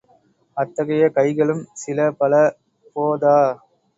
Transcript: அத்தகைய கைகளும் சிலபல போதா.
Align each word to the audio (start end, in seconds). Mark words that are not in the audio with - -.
அத்தகைய 0.57 1.03
கைகளும் 1.09 1.61
சிலபல 1.81 2.33
போதா. 2.95 3.37